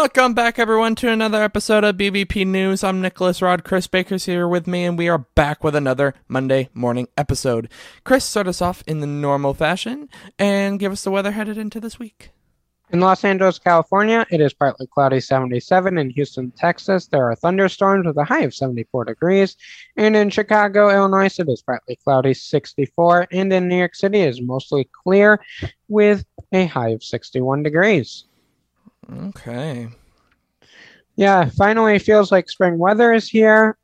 [0.00, 2.82] Welcome back, everyone, to another episode of BBP News.
[2.82, 3.64] I'm Nicholas Rod.
[3.64, 7.68] Chris Baker's here with me, and we are back with another Monday morning episode.
[8.02, 10.08] Chris, start us off in the normal fashion
[10.38, 12.30] and give us the weather headed into this week.
[12.88, 15.98] In Los Angeles, California, it is partly cloudy 77.
[15.98, 19.58] In Houston, Texas, there are thunderstorms with a high of 74 degrees.
[19.98, 23.28] And in Chicago, Illinois, it is partly cloudy 64.
[23.32, 25.40] And in New York City, it is mostly clear
[25.88, 28.24] with a high of 61 degrees.
[29.12, 29.88] Okay.
[31.16, 33.76] Yeah, finally feels like spring weather is here.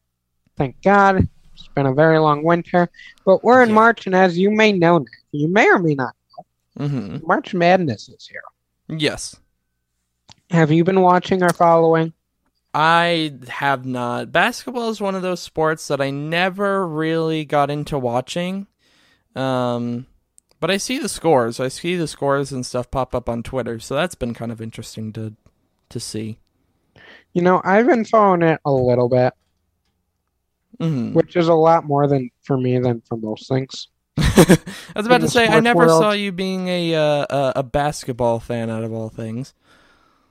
[0.56, 1.28] Thank God.
[1.54, 2.88] It's been a very long winter.
[3.24, 3.74] But we're in Yeah.
[3.74, 6.14] March, and as you may know, you may or may not,
[6.78, 7.26] Mm-hmm.
[7.26, 8.42] March Madness is here.
[8.98, 9.34] Yes.
[10.50, 12.12] Have you been watching or following?
[12.74, 14.30] I have not.
[14.30, 18.66] Basketball is one of those sports that I never really got into watching.
[19.34, 20.06] Um,
[20.60, 21.60] but I see the scores.
[21.60, 24.60] I see the scores and stuff pop up on Twitter, so that's been kind of
[24.60, 25.34] interesting to
[25.90, 26.38] to see.
[27.32, 29.32] You know, I've been following it a little bit.
[30.80, 33.88] hmm which is a lot more than for me than for most things.
[34.18, 34.58] I
[34.94, 36.00] was about In to say I never world.
[36.00, 39.54] saw you being a uh, a, a basketball fan out of all things.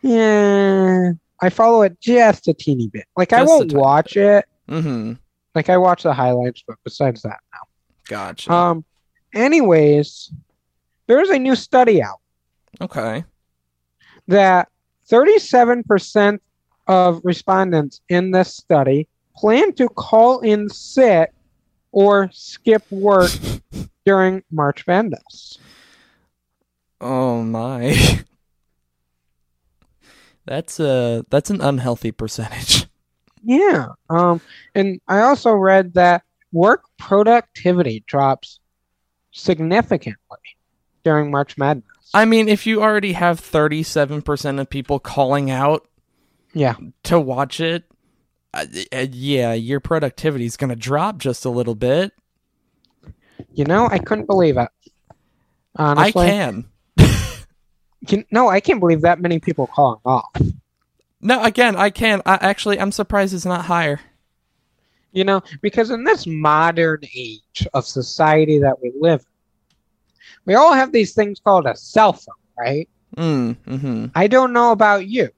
[0.01, 3.05] Yeah, I follow it just a teeny bit.
[3.17, 4.45] Like I Just a won't watch it.
[4.69, 5.13] Mm-hmm.
[5.55, 7.59] Like I watch the highlights, but besides that, no.
[8.07, 8.51] Gotcha.
[8.51, 8.85] um,
[9.35, 10.31] anyways,
[11.07, 12.19] there's a new study out
[12.81, 13.23] okay.
[14.27, 14.69] that
[15.09, 16.39] 37%
[16.87, 21.31] of respondents in this study plan to call in sick
[21.91, 23.31] or skip work
[24.05, 25.57] during March Madness.
[27.01, 28.23] Oh my.
[30.45, 32.85] That's a that's an unhealthy percentage.
[33.43, 33.87] Yeah.
[34.11, 34.41] Um,
[34.75, 38.59] and I also read that work productivity drops
[39.35, 40.39] significantly
[41.03, 41.85] during March Madness.
[42.13, 45.87] I mean, if you already have 37% of people calling out
[46.53, 46.75] yeah.
[47.03, 47.83] to watch it,
[48.53, 52.13] uh, uh, yeah, your productivity is going to drop just a little bit.
[53.53, 54.69] You know, I couldn't believe it.
[55.75, 56.23] Honestly.
[56.23, 56.65] I can.
[58.07, 60.31] Can- no, I can't believe that many people calling off.
[61.21, 62.21] No, again, I can.
[62.25, 63.99] I actually I'm surprised it's not higher.
[65.15, 69.75] You know, because in this modern age of society that we live in,
[70.45, 72.89] we all have these things called a cell phone, right?
[73.15, 74.11] Mm, mhm.
[74.13, 75.29] I don't know about you,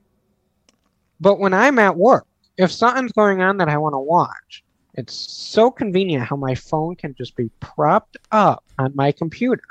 [1.20, 2.26] but when I'm at work,
[2.58, 4.64] if something's going on that I want to watch,
[4.96, 9.62] it's so convenient how my phone can just be propped up on my computer.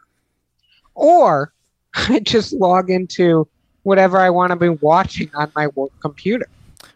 [0.94, 1.53] Or
[1.97, 3.49] I just log into
[3.83, 6.47] whatever I want to be watching on my work computer.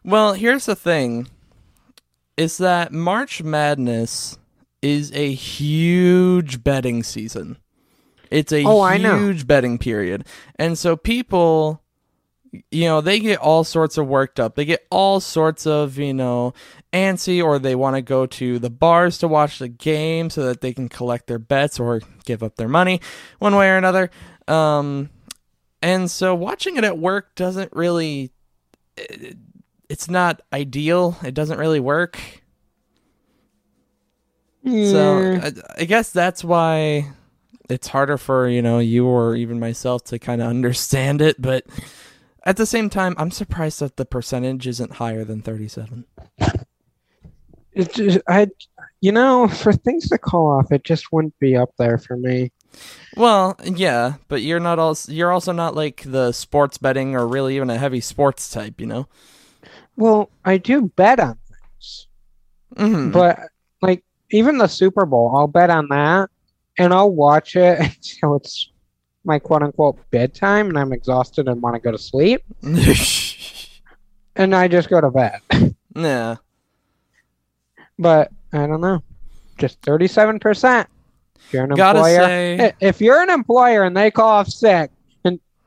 [0.05, 1.27] Well, here's the thing
[2.41, 4.39] is that March Madness
[4.81, 7.59] is a huge betting season.
[8.31, 10.25] It's a Oh, huge betting period.
[10.57, 11.83] And so people
[12.71, 14.57] you know, they get all sorts of worked up.
[14.57, 16.53] They get all sorts of, you know,
[16.93, 20.61] antsy or they want to go to the bars to watch the game so that
[20.61, 23.01] they can collect their bets or give up their money
[23.39, 24.11] one way or another.
[24.49, 25.11] Um
[25.83, 28.33] and so watching it at work doesn't really
[29.91, 31.19] it's not ideal.
[31.25, 32.19] It doesn't really work.
[34.65, 35.53] So I,
[35.83, 37.11] I guess that's why
[37.69, 41.43] it's harder for you know you or even myself to kind of understand it.
[41.43, 41.67] But
[42.45, 46.05] at the same time, I'm surprised that the percentage isn't higher than 37.
[47.73, 48.49] It just, I,
[49.01, 52.53] you know, for things to call off, it just wouldn't be up there for me.
[53.17, 57.57] Well, yeah, but you're not also you're also not like the sports betting or really
[57.57, 59.09] even a heavy sports type, you know.
[60.01, 62.07] Well, I do bet on things,
[62.77, 63.39] hmm but
[63.83, 66.31] like even the Super Bowl, I'll bet on that,
[66.79, 68.71] and I'll watch it until it's
[69.25, 72.43] my quote unquote bedtime, and I'm exhausted and want to go to sleep,
[74.37, 75.41] and I just go to bed.
[75.95, 76.37] yeah.
[77.99, 79.03] But I don't know,
[79.59, 80.89] just thirty-seven percent.
[81.37, 84.91] If you're an Gotta employer, say- if you're an employer and they call off sick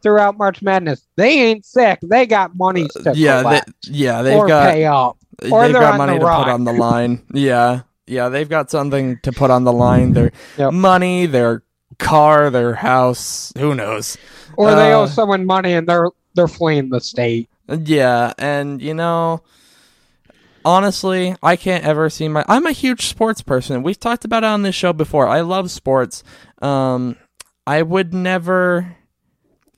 [0.03, 2.00] throughout March Madness, they ain't sick.
[2.03, 3.61] They got money to Yeah, they,
[3.91, 5.17] yeah, they've or got pay up.
[5.50, 6.44] or they've got money the to rock.
[6.45, 7.23] put on the line.
[7.33, 7.81] Yeah.
[8.05, 10.11] Yeah, they've got something to put on the line.
[10.11, 10.73] Their Yep.
[10.73, 11.63] money, their
[12.00, 14.17] car, their house, who knows.
[14.57, 17.50] or they owe Uh, someone money and they're they're fleeing the state.
[17.69, 19.41] Yeah, and you know,
[20.65, 22.44] honestly, I can't ever see my.
[22.50, 23.83] I'm a huge sports person.
[23.83, 25.27] We've talked about it on this show before.
[25.27, 26.23] I love sports.
[26.61, 27.15] Um,
[27.65, 28.97] I would never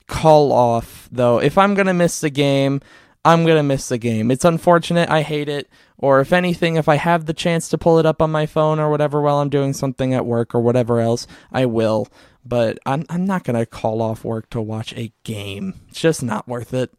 [0.06, 1.38] call off though.
[1.38, 2.80] If I'm gonna miss the game,
[3.24, 4.30] I'm gonna miss the game.
[4.30, 5.10] It's unfortunate.
[5.10, 5.68] I hate it.
[5.98, 8.78] Or if anything, if I have the chance to pull it up on my phone
[8.78, 12.08] or whatever while I'm doing something at work or whatever else, I will.
[12.44, 15.74] But I'm I'm not gonna call off work to watch a game.
[15.88, 16.90] It's just not worth it.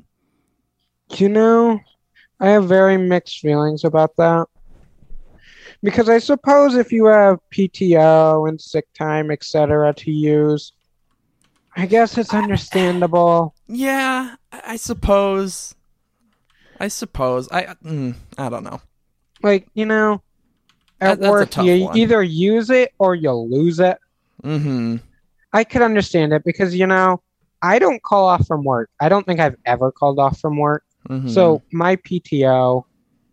[1.15, 1.79] You know,
[2.39, 4.47] I have very mixed feelings about that.
[5.83, 10.73] Because I suppose if you have PTO and sick time, etc., to use,
[11.77, 13.53] I guess it's understandable.
[13.67, 15.75] Yeah, I suppose.
[16.79, 17.47] I suppose.
[17.51, 18.81] I mm, I don't know.
[19.43, 20.23] Like, you know,
[20.99, 21.97] at that's a work, you one.
[21.97, 23.99] either use it or you lose it.
[24.43, 24.97] Mm-hmm.
[25.53, 27.21] I could understand it because, you know,
[27.61, 28.89] I don't call off from work.
[28.99, 30.83] I don't think I've ever called off from work.
[31.07, 31.29] mm-hmm.
[31.29, 32.83] So my PTO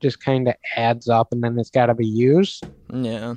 [0.00, 2.66] just kind of adds up and then it's got to be used.
[2.92, 3.36] yeah.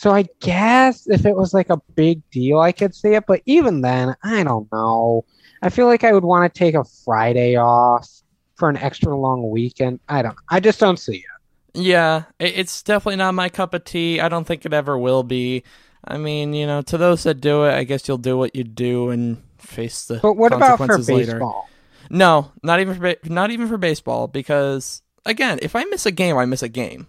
[0.00, 3.24] So I guess if it was like a big deal, I could see it.
[3.26, 5.26] But even then, I don't know.
[5.60, 8.08] I feel like I would want to take a Friday off
[8.54, 10.00] for an extra long weekend.
[10.08, 10.38] I don't.
[10.48, 11.78] I just don't see it.
[11.78, 14.20] Yeah, it's definitely not my cup of tea.
[14.20, 15.64] I don't think it ever will be.
[16.02, 18.64] I mean, you know, to those that do it, I guess you'll do what you
[18.64, 21.32] do and face the But what about for consequences later.
[21.32, 21.68] baseball?
[22.08, 26.10] No, not even for ba- not even for baseball because again, if I miss a
[26.10, 27.06] game, I miss a game.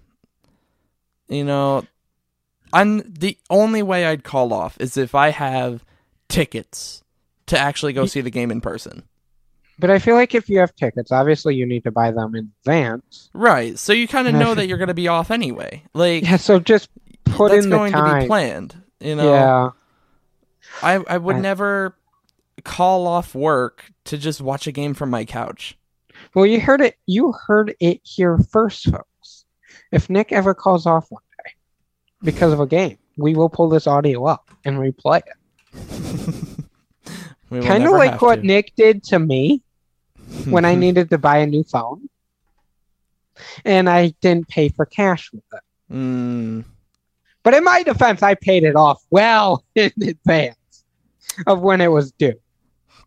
[1.29, 1.85] You know,
[2.73, 5.83] I'm the only way I'd call off is if I have
[6.29, 7.03] tickets
[7.47, 9.03] to actually go see the game in person.
[9.79, 12.51] But I feel like if you have tickets, obviously you need to buy them in
[12.61, 13.29] advance.
[13.33, 13.79] Right.
[13.79, 15.83] So you kind of know that you're going to be off anyway.
[15.93, 16.37] Like Yeah.
[16.37, 16.89] So just
[17.25, 19.33] put that's in the going to be planned, you know.
[19.33, 19.69] Yeah.
[20.83, 21.95] I I would I- never
[22.63, 25.77] call off work to just watch a game from my couch.
[26.35, 26.95] Well, you heard it.
[27.07, 29.45] You heard it here first, folks.
[29.91, 31.23] If Nick ever calls off one
[32.23, 36.65] because of a game, we will pull this audio up and replay it.
[37.65, 38.47] Kind of like what to.
[38.47, 39.61] Nick did to me
[40.45, 42.07] when I needed to buy a new phone,
[43.65, 45.93] and I didn't pay for cash with it.
[45.93, 46.63] Mm,
[47.43, 50.55] But in my defense, I paid it off well in advance
[51.47, 52.35] of when it was due.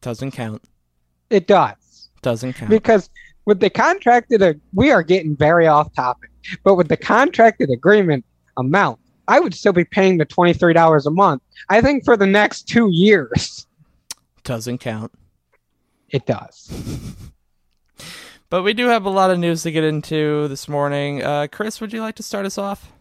[0.03, 0.63] doesn't count.
[1.31, 2.11] It does.
[2.21, 2.71] Doesn't count.
[2.71, 3.09] Because
[3.47, 6.31] with the contracted, we are getting very off topic,
[6.63, 8.25] but with the contracted agreement
[8.59, 11.43] amount, I would still be paying the $23 a month.
[11.69, 13.67] I think for the next two years,
[14.43, 15.13] Doesn't count.
[16.11, 16.71] it does.
[18.51, 21.25] But we do have a lot of news to get into this morning.
[21.25, 22.93] Uh, Chris, would you like to start us off?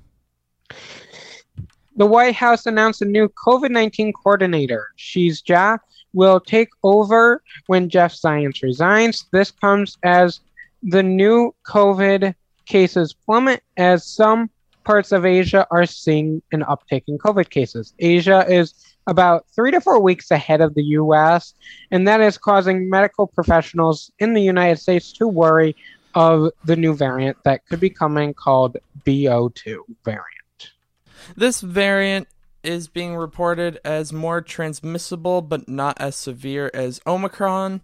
[1.96, 4.88] The White House announced a new COVID 19 coordinator.
[4.98, 5.78] Ashish Jha,
[6.14, 9.26] will take over when Jeff Zients resigns.
[9.32, 10.40] This comes as
[10.82, 12.34] the new COVID
[12.66, 14.50] cases plummet as some
[14.84, 17.94] parts of Asia are seeing an uptick in COVID cases.
[18.00, 18.74] Asia is
[19.08, 21.54] about three to four weeks ahead of the US,
[21.92, 25.76] and that is causing medical professionals in the United States to worry
[26.16, 30.72] of the new variant that could be coming called BA.2 variant.
[31.36, 32.28] This variant
[32.64, 37.82] is being reported as more transmissible but not as severe as Omicron.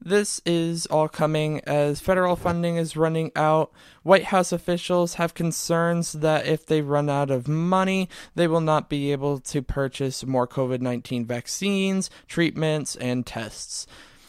[0.00, 3.72] This is all coming as federal funding is running out.
[4.02, 8.88] White House officials have concerns that if they run out of money, they will not
[8.88, 13.86] be able to purchase more COVID 19 vaccines, treatments, and tests.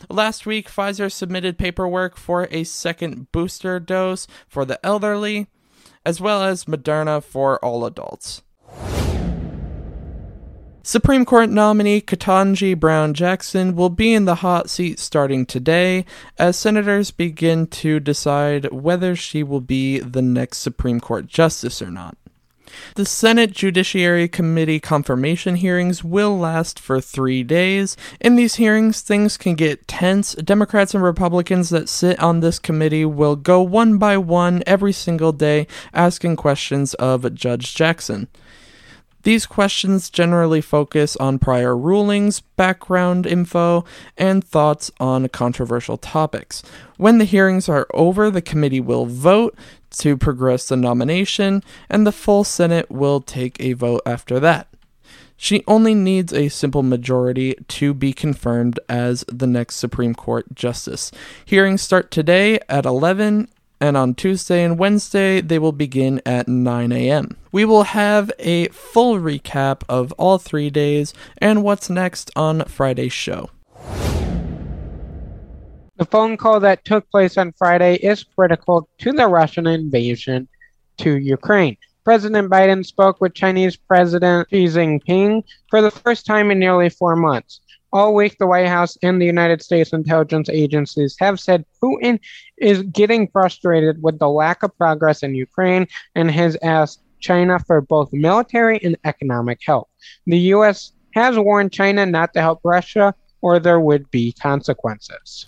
[0.09, 5.47] Last week, Pfizer submitted paperwork for a second booster dose for the elderly,
[6.06, 8.44] as well as Moderna for all adults.
[10.85, 16.04] Supreme Court nominee Ketanji Brown Jackson will be in the hot seat starting today
[16.37, 21.90] as senators begin to decide whether she will be the next Supreme Court justice or
[21.90, 22.18] not.
[22.95, 27.95] The Senate Judiciary Committee confirmation hearings will last for three days.
[28.19, 30.33] In these hearings, things can get tense.
[30.33, 35.31] Democrats and Republicans that sit on this committee will go one by one every single
[35.31, 38.28] day asking questions of Judge Jackson.
[39.23, 43.85] These questions generally focus on prior rulings, background info,
[44.18, 46.61] and thoughts on controversial topics.
[46.97, 49.56] When the hearings are over, the committee will vote
[49.97, 54.68] to progress the nomination, and the full Senate will take a vote after that.
[55.37, 61.11] She only needs a simple majority to be confirmed as the next Supreme Court justice.
[61.44, 63.49] Hearings start today at 11
[63.83, 67.35] and on Tuesday and Wednesday they will begin at 9 a.m.
[67.52, 73.11] We will have a full recap of all three days and what's next on Friday's
[73.11, 73.49] show.
[75.97, 80.47] The phone call that took place on Friday is critical to the Russian invasion
[80.99, 81.75] to Ukraine.
[82.06, 87.18] President Biden spoke with Chinese President Xi Jinping for the first time in nearly four
[87.18, 87.59] months.
[87.94, 92.19] All week, the White House and the United States intelligence agencies have said Putin
[92.57, 95.85] is getting frustrated with the lack of progress in Ukraine
[96.16, 99.92] and has asked China for both military and economic help.
[100.26, 100.94] The U.S.
[101.14, 105.45] has warned China not to help Russia or there would be consequences.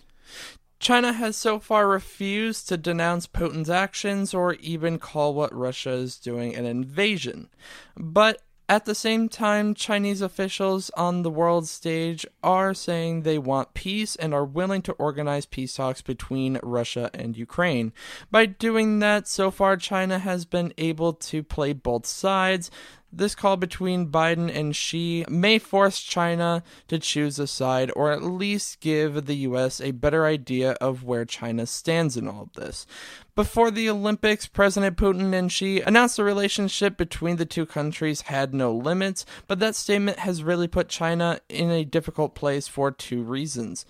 [0.77, 6.19] China has so far refused to denounce Putin's actions or even call what Russia is
[6.19, 7.49] doing an invasion.
[7.97, 13.75] But at the same time, Chinese officials on the world stage are saying they want
[13.75, 17.93] peace and are willing to organize peace talks between Russia and Ukraine.
[18.31, 22.71] By doing that, so far, China has been able to play both sides.
[23.17, 28.21] This call between Biden and Xi may force China to choose a side or at
[28.21, 32.85] least give the US a better idea of where China stands in all of this.
[33.33, 38.53] Before the Olympics, President Putin and Xi announced the relationship between the two countries had
[38.53, 43.23] no limits, but that statement has really put China in a difficult place for two
[43.23, 43.85] reasons.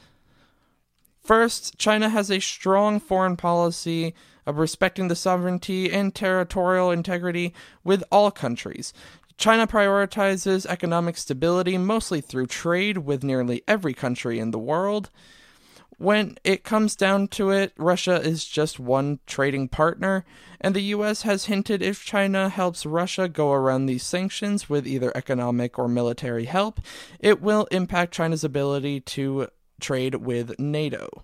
[1.26, 4.14] First, China has a strong foreign policy
[4.46, 7.52] of respecting the sovereignty and territorial integrity
[7.84, 8.94] with all countries.
[9.36, 15.10] China prioritizes economic stability mostly through trade with nearly every country in the world.
[15.98, 20.26] When it comes down to it, Russia is just one trading partner,
[20.62, 25.12] and the US has hinted if China helps Russia go around these sanctions with either
[25.18, 26.82] economic or military help,
[27.20, 29.48] it will impact China's ability to
[29.80, 31.24] trade with NATO.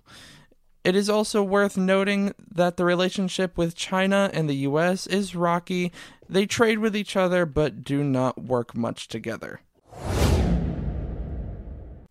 [0.84, 5.92] It is also worth noting that the relationship with China and the US is rocky.
[6.28, 9.60] They trade with each other but do not work much together.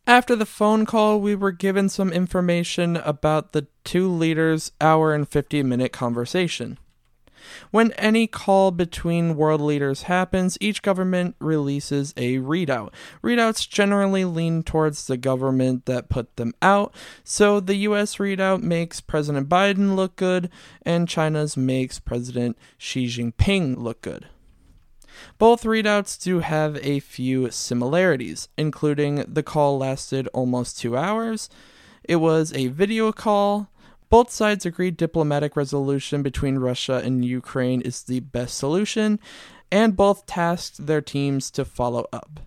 [0.08, 5.28] After the phone call, we were given some information about the two leaders' hour and
[5.28, 6.78] 50 minute conversation.
[7.72, 12.92] When any call between world leaders happens, each government releases a readout.
[13.24, 16.94] Readouts generally lean towards the government that put them out,
[17.24, 20.50] so the US readout makes President Biden look good,
[20.84, 24.28] and China's makes President Xi Jinping look good.
[25.38, 31.50] Both readouts do have a few similarities, including the call lasted almost two hours.
[32.04, 33.70] It was a video call,
[34.12, 39.20] both sides agreed diplomatic resolution between Russia and Ukraine is the best solution,
[39.72, 42.42] and both tasked their teams to follow up.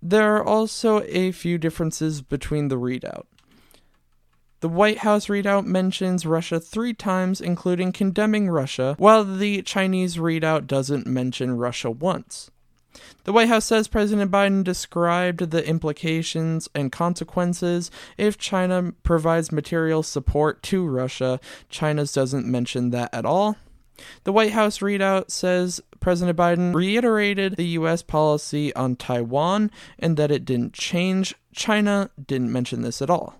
[0.00, 3.26] There are also a few differences between the readout.
[4.60, 10.66] The White House readout mentions Russia three times, including condemning Russia, while the Chinese readout
[10.66, 12.50] doesn't mention Russia once.
[13.24, 20.02] The White House says President Biden described the implications and consequences if China provides material
[20.02, 21.40] support to Russia.
[21.68, 23.56] China's doesn't mention that at all.
[24.24, 28.02] The White House readout says President Biden reiterated the U.S.
[28.02, 31.34] policy on Taiwan and that it didn't change.
[31.54, 33.39] China didn't mention this at all.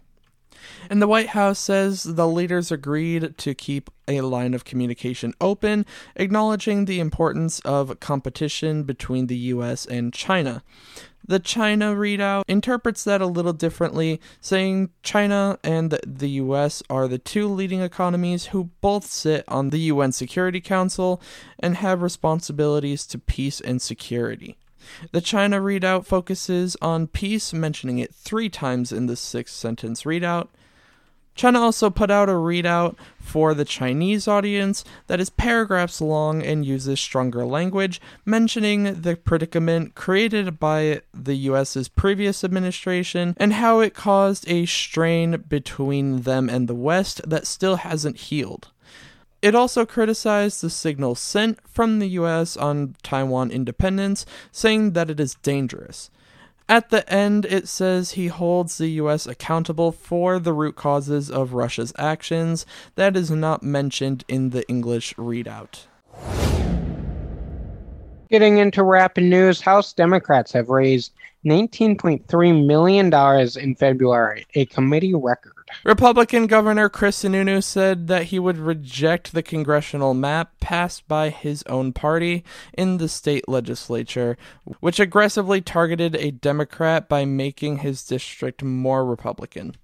[0.89, 5.87] And the White House says the leaders agreed to keep a line of communication open,
[6.17, 10.63] acknowledging the importance of competition between the US and China.
[11.27, 17.19] The China readout interprets that a little differently, saying China and the US are the
[17.19, 21.23] two leading economies who both sit on the UN Security Council
[21.59, 24.57] and have responsibilities to peace and security.
[25.13, 30.49] The China readout focuses on peace, mentioning it three times in the six sentence readout.
[31.35, 36.67] China also put out a readout for the Chinese audience that is paragraphs long and
[36.67, 43.95] uses stronger language, mentioning the predicament created by the US's previous administration and how it
[43.95, 48.69] caused a strain between them and the West that still hasn't healed.
[49.43, 55.19] It also criticized the signal sent from the US on Taiwan independence, saying that it
[55.19, 56.11] is dangerous.
[56.69, 61.55] At the end, it says he holds the US accountable for the root causes of
[61.55, 62.67] Russia's actions.
[62.97, 65.87] That is not mentioned in the English readout.
[68.31, 71.13] Getting into rapid news, House Democrats have raised
[71.45, 73.13] $19.3 million
[73.59, 75.60] in February, a committee record.
[75.85, 81.63] Republican Governor Chris Sununu said that he would reject the congressional map passed by his
[81.65, 84.37] own party in the state legislature,
[84.81, 89.75] which aggressively targeted a Democrat by making his district more Republican.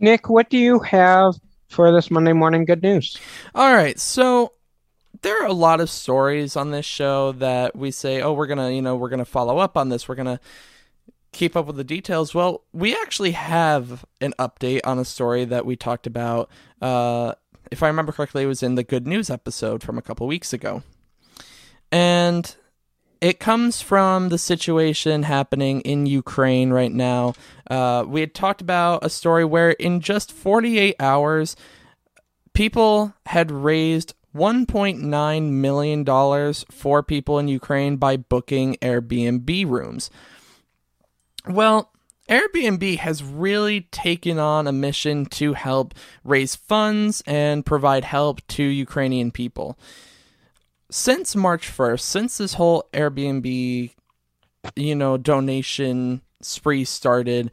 [0.00, 1.34] Nick, what do you have
[1.68, 3.18] for this Monday morning good news?
[3.54, 4.52] All right, so
[5.22, 8.70] there are a lot of stories on this show that we say, oh, we're gonna,
[8.70, 10.08] you know, we're gonna follow up on this.
[10.08, 10.40] We're gonna
[11.32, 12.34] keep up with the details.
[12.34, 16.50] Well, we actually have an update on a story that we talked about.
[16.80, 17.34] Uh,
[17.70, 20.52] if I remember correctly, it was in the good news episode from a couple weeks
[20.52, 20.82] ago.
[21.90, 22.54] And
[23.20, 27.34] it comes from the situation happening in Ukraine right now.
[27.70, 31.56] Uh, we had talked about a story where in just 48 hours,
[32.52, 40.10] people had raised $1.9 million for people in Ukraine by booking Airbnb rooms.
[41.46, 41.90] Well,
[42.28, 45.94] Airbnb has really taken on a mission to help
[46.24, 49.76] raise funds and provide help to Ukrainian people.
[50.90, 53.90] Since March 1st, since this whole Airbnb,
[54.76, 57.50] you know, donation spree started,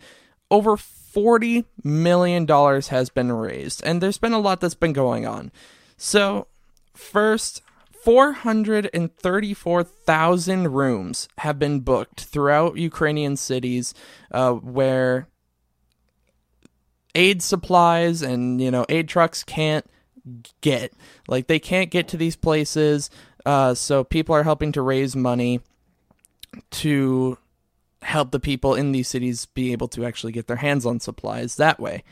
[0.51, 5.25] over 40 million dollars has been raised and there's been a lot that's been going
[5.25, 5.51] on.
[5.98, 6.48] So,
[6.93, 7.63] first
[8.03, 13.93] 434,000 rooms have been booked throughout Ukrainian cities
[14.31, 15.27] uh, where
[17.15, 19.85] aid supplies and you know aid trucks can't
[20.61, 20.93] get
[21.27, 23.09] like they can't get to these places
[23.45, 25.61] uh, so people are helping to raise money
[26.71, 27.37] to
[28.01, 31.55] help the people in these cities be able to actually get their hands on supplies
[31.55, 32.03] that way.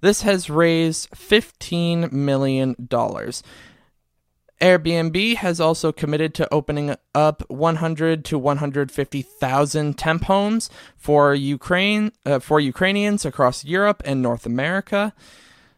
[0.00, 3.42] This has raised 15 million dollars
[4.62, 12.38] Airbnb has also committed to opening up 100 to 150,000 temp homes for Ukraine uh,
[12.38, 15.12] for Ukrainians across Europe and North America.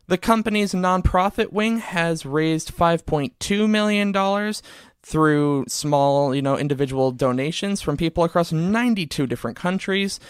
[0.06, 4.62] The company's nonprofit wing has raised 5.2 million dollars
[5.02, 10.20] through small, you know, individual donations from people across 92 different countries.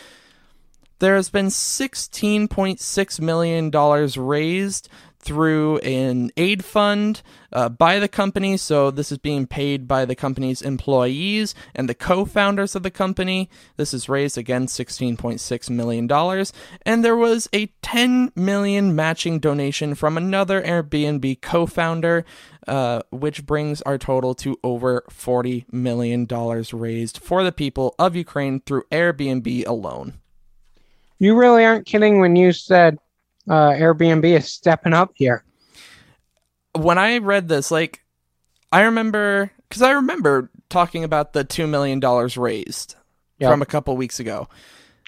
[1.00, 3.70] There has been $16.6 million
[4.16, 4.88] raised
[5.24, 8.56] through an aid fund uh, by the company.
[8.56, 13.48] So this is being paid by the company's employees and the co-founders of the company.
[13.76, 16.46] This is raised again $16.6 million.
[16.84, 22.24] And there was a 10 million matching donation from another Airbnb co-founder,
[22.68, 26.26] uh, which brings our total to over $40 million
[26.72, 30.20] raised for the people of Ukraine through Airbnb alone.
[31.18, 32.98] You really aren't kidding when you said
[33.48, 35.44] uh, Airbnb is stepping up here.
[36.74, 38.04] When I read this, like,
[38.72, 42.96] I remember because I remember talking about the two million dollars raised
[43.38, 43.50] yep.
[43.50, 44.48] from a couple weeks ago,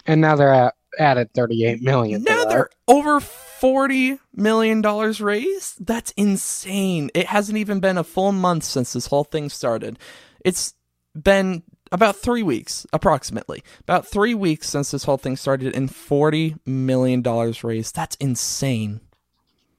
[0.06, 2.22] and now they're at added thirty eight million.
[2.22, 5.84] Now they're over forty million dollars raised.
[5.84, 7.10] That's insane.
[7.14, 9.98] It hasn't even been a full month since this whole thing started.
[10.44, 10.74] It's
[11.20, 13.62] been about three weeks, approximately.
[13.80, 17.22] About three weeks since this whole thing started, and $40 million
[17.62, 17.94] raised.
[17.94, 19.00] That's insane.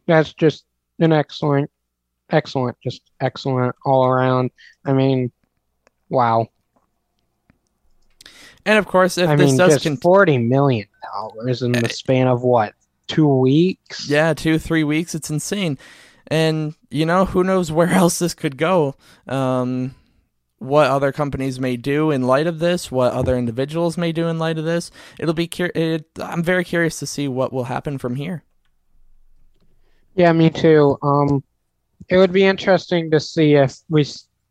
[0.05, 0.65] That's just
[0.99, 1.69] an excellent,
[2.29, 4.51] excellent, just excellent all around.
[4.85, 5.31] I mean,
[6.09, 6.47] wow.
[8.65, 11.89] And of course, if I this mean, does just forty million dollars in the eh.
[11.89, 12.73] span of what
[13.07, 14.09] two weeks?
[14.09, 15.15] Yeah, two three weeks.
[15.15, 15.77] It's insane.
[16.29, 18.95] And you know who knows where else this could go.
[19.25, 19.95] Um,
[20.59, 24.39] what other companies may do in light of this, what other individuals may do in
[24.39, 24.91] light of this.
[25.19, 28.43] It'll be cur- it, I'm very curious to see what will happen from here.
[30.15, 30.97] Yeah, me too.
[31.03, 31.43] Um,
[32.09, 34.05] it would be interesting to see if we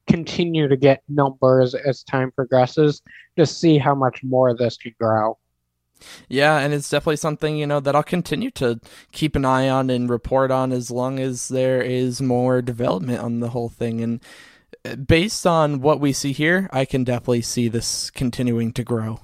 [0.06, 3.02] continue to get numbers as time progresses
[3.36, 5.36] to see how much more this could grow.
[6.28, 8.78] Yeah, and it's definitely something, you know, that I'll continue to
[9.12, 13.40] keep an eye on and report on as long as there is more development on
[13.40, 14.02] the whole thing.
[14.02, 14.20] And
[15.06, 19.20] based on what we see here, I can definitely see this continuing to grow.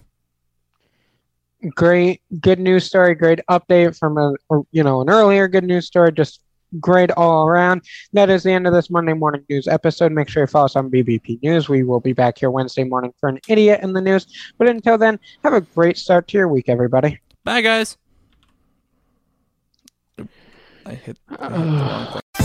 [1.75, 3.15] Great, good news story.
[3.15, 4.33] Great update from a
[4.73, 6.11] you know an earlier good news story.
[6.13, 6.41] Just
[6.81, 7.83] great all around.
[8.13, 10.13] That is the end of this Monday morning news episode.
[10.13, 11.69] Make sure you follow us on BBP News.
[11.69, 14.27] We will be back here Wednesday morning for an idiot in the news.
[14.59, 17.21] But until then, have a great start to your week, everybody.
[17.45, 17.97] Bye, guys.
[20.19, 20.29] I hit,
[20.85, 22.42] I hit the wrong thing.